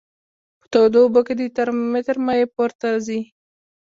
[0.59, 3.19] په تودو اوبو کې د ترمامتر مایع پورته ځي.